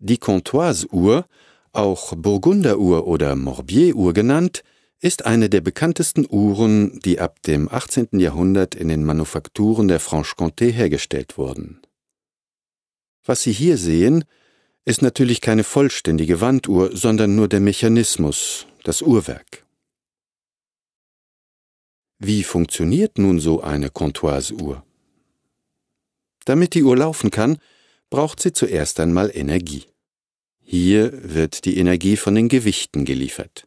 Die 0.00 0.18
Comptoise-Uhr, 0.18 1.26
auch 1.72 2.14
Burgunderuhr 2.14 3.06
oder 3.06 3.34
Morbier-Uhr 3.34 4.12
genannt, 4.12 4.62
ist 5.00 5.26
eine 5.26 5.48
der 5.48 5.60
bekanntesten 5.60 6.26
Uhren, 6.28 7.00
die 7.00 7.20
ab 7.20 7.42
dem 7.42 7.68
18. 7.68 8.18
Jahrhundert 8.18 8.74
in 8.74 8.88
den 8.88 9.04
Manufakturen 9.04 9.88
der 9.88 10.00
Franche-Comté 10.00 10.70
hergestellt 10.70 11.36
wurden. 11.36 11.80
Was 13.24 13.42
Sie 13.42 13.52
hier 13.52 13.76
sehen, 13.76 14.24
ist 14.84 15.02
natürlich 15.02 15.40
keine 15.40 15.64
vollständige 15.64 16.40
Wanduhr, 16.40 16.96
sondern 16.96 17.34
nur 17.34 17.48
der 17.48 17.60
Mechanismus, 17.60 18.66
das 18.84 19.02
Uhrwerk. 19.02 19.66
Wie 22.18 22.42
funktioniert 22.42 23.18
nun 23.18 23.38
so 23.38 23.60
eine 23.60 23.90
Comptoise-Uhr? 23.90 24.84
Damit 26.44 26.74
die 26.74 26.82
Uhr 26.82 26.96
laufen 26.96 27.30
kann, 27.30 27.58
braucht 28.10 28.40
sie 28.40 28.52
zuerst 28.52 29.00
einmal 29.00 29.30
Energie. 29.34 29.84
Hier 30.60 31.12
wird 31.34 31.64
die 31.64 31.78
Energie 31.78 32.16
von 32.16 32.34
den 32.34 32.48
Gewichten 32.48 33.04
geliefert. 33.04 33.66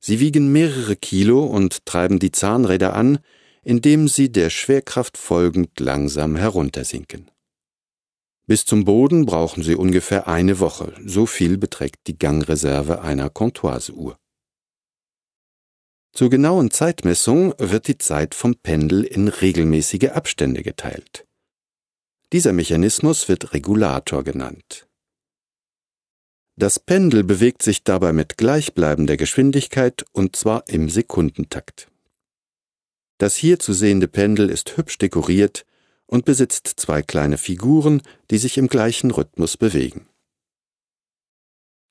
Sie 0.00 0.20
wiegen 0.20 0.52
mehrere 0.52 0.96
Kilo 0.96 1.44
und 1.44 1.86
treiben 1.86 2.18
die 2.18 2.30
Zahnräder 2.30 2.94
an, 2.94 3.18
indem 3.62 4.06
sie 4.06 4.30
der 4.30 4.50
Schwerkraft 4.50 5.16
folgend 5.16 5.80
langsam 5.80 6.36
heruntersinken. 6.36 7.30
Bis 8.46 8.66
zum 8.66 8.84
Boden 8.84 9.24
brauchen 9.24 9.62
sie 9.62 9.74
ungefähr 9.74 10.28
eine 10.28 10.60
Woche, 10.60 10.94
so 11.04 11.24
viel 11.24 11.56
beträgt 11.56 12.06
die 12.06 12.18
Gangreserve 12.18 13.00
einer 13.00 13.30
Comptoise-Uhr. 13.30 14.18
Zur 16.12 16.30
genauen 16.30 16.70
Zeitmessung 16.70 17.54
wird 17.58 17.88
die 17.88 17.98
Zeit 17.98 18.34
vom 18.34 18.54
Pendel 18.54 19.02
in 19.02 19.28
regelmäßige 19.28 20.10
Abstände 20.10 20.62
geteilt. 20.62 21.26
Dieser 22.34 22.52
Mechanismus 22.52 23.28
wird 23.28 23.52
Regulator 23.52 24.24
genannt. 24.24 24.88
Das 26.56 26.80
Pendel 26.80 27.22
bewegt 27.22 27.62
sich 27.62 27.84
dabei 27.84 28.12
mit 28.12 28.36
gleichbleibender 28.36 29.16
Geschwindigkeit 29.16 30.04
und 30.10 30.34
zwar 30.34 30.64
im 30.66 30.90
Sekundentakt. 30.90 31.92
Das 33.18 33.36
hier 33.36 33.60
zu 33.60 33.72
sehende 33.72 34.08
Pendel 34.08 34.50
ist 34.50 34.76
hübsch 34.76 34.98
dekoriert 34.98 35.64
und 36.06 36.24
besitzt 36.24 36.66
zwei 36.74 37.02
kleine 37.02 37.38
Figuren, 37.38 38.02
die 38.32 38.38
sich 38.38 38.58
im 38.58 38.66
gleichen 38.66 39.12
Rhythmus 39.12 39.56
bewegen. 39.56 40.08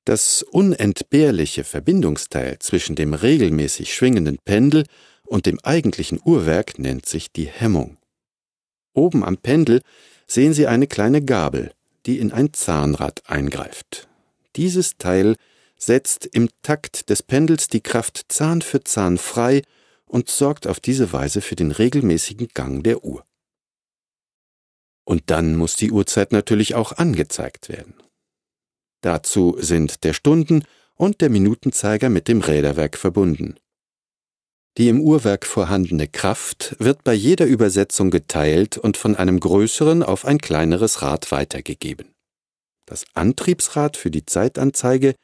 Das 0.04 0.44
unentbehrliche 0.44 1.64
Verbindungsteil 1.64 2.60
zwischen 2.60 2.98
dem 2.98 3.14
regelmäßig 3.14 3.94
schwingenden 3.94 4.40
Pendel 4.44 4.84
und 5.26 5.46
dem 5.46 5.62
eigentlichen 5.64 6.20
Uhrwerk 6.22 6.80
nennt 6.80 7.06
sich 7.06 7.32
die 7.32 7.48
Hemmung. 7.48 7.98
Oben 8.94 9.24
am 9.24 9.38
Pendel 9.38 9.82
sehen 10.28 10.54
Sie 10.54 10.68
eine 10.68 10.88
kleine 10.88 11.24
Gabel, 11.24 11.72
die 12.06 12.20
in 12.20 12.32
ein 12.32 12.54
Zahnrad 12.54 13.22
eingreift. 13.30 14.08
Dieses 14.56 14.98
Teil 14.98 15.36
setzt 15.78 16.26
im 16.26 16.50
Takt 16.62 17.10
des 17.10 17.24
Pendels 17.24 17.68
die 17.68 17.82
Kraft 17.82 18.26
Zahn 18.30 18.62
für 18.62 18.84
Zahn 18.84 19.18
frei 19.18 19.64
und 20.06 20.30
sorgt 20.30 20.68
auf 20.68 20.80
diese 20.80 21.12
Weise 21.12 21.42
für 21.42 21.56
den 21.56 21.72
regelmäßigen 21.72 22.50
Gang 22.54 22.84
der 22.84 23.04
Uhr. 23.04 23.26
Und 25.06 25.24
dann 25.26 25.56
muss 25.56 25.76
die 25.76 25.92
Uhrzeit 25.92 26.32
natürlich 26.32 26.76
auch 26.76 26.94
angezeigt 26.94 27.68
werden. 27.68 27.96
Dazu 29.02 29.58
sind 29.60 30.04
der 30.06 30.14
Stunden- 30.14 30.64
und 30.96 31.20
der 31.20 31.30
Minutenzeiger 31.30 32.10
mit 32.10 32.28
dem 32.28 32.40
Räderwerk 32.40 32.98
verbunden. 32.98 33.56
Die 34.78 34.90
im 34.90 35.02
Uhrwerk 35.02 35.46
vorhandene 35.46 36.08
Kraft 36.08 36.76
wird 36.80 37.04
bei 37.04 37.14
jeder 37.14 37.46
Übersetzung 37.46 38.10
geteilt 38.10 38.78
und 38.78 38.98
von 38.98 39.16
einem 39.16 39.40
größeren 39.40 40.02
auf 40.02 40.26
ein 40.26 40.40
kleineres 40.40 41.04
Rad 41.04 41.32
weitergegeben. 41.32 42.16
Das 42.86 43.06
Antriebsrad 43.14 43.98
für 43.98 44.10
die 44.10 44.26
Zeitanzeige 44.26 45.16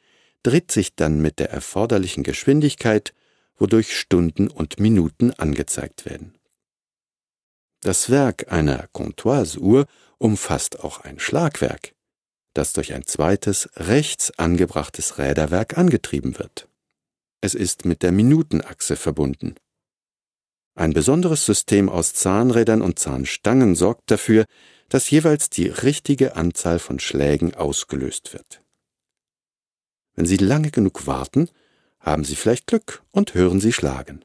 dreht 0.44 0.70
sich 0.70 0.94
dann 0.94 1.20
mit 1.20 1.40
der 1.40 1.50
erforderlichen 1.50 2.22
Geschwindigkeit, 2.22 3.12
wodurch 3.56 3.98
Stunden 3.98 4.48
und 4.48 4.78
Minuten 4.78 5.32
angezeigt 5.32 6.06
werden. 6.06 6.38
Das 7.82 8.08
Werk 8.08 8.52
einer 8.52 8.88
Comptoise-Uhr 8.92 9.86
umfasst 10.18 10.80
auch 10.80 11.00
ein 11.00 11.18
Schlagwerk, 11.18 11.92
das 12.54 12.72
durch 12.72 12.94
ein 12.94 13.04
zweites 13.04 13.68
rechts 13.74 14.30
angebrachtes 14.38 15.18
Räderwerk 15.18 15.76
angetrieben 15.76 16.38
wird. 16.38 16.69
Es 17.40 17.54
ist 17.54 17.84
mit 17.84 18.02
der 18.02 18.12
Minutenachse 18.12 18.96
verbunden. 18.96 19.54
Ein 20.74 20.92
besonderes 20.92 21.44
System 21.44 21.88
aus 21.88 22.14
Zahnrädern 22.14 22.82
und 22.82 22.98
Zahnstangen 22.98 23.74
sorgt 23.74 24.10
dafür, 24.10 24.44
dass 24.88 25.10
jeweils 25.10 25.50
die 25.50 25.68
richtige 25.68 26.36
Anzahl 26.36 26.78
von 26.78 26.98
Schlägen 26.98 27.54
ausgelöst 27.54 28.32
wird. 28.32 28.62
Wenn 30.14 30.26
Sie 30.26 30.36
lange 30.36 30.70
genug 30.70 31.06
warten, 31.06 31.48
haben 31.98 32.24
Sie 32.24 32.36
vielleicht 32.36 32.66
Glück 32.66 33.02
und 33.10 33.34
hören 33.34 33.60
Sie 33.60 33.72
schlagen. 33.72 34.24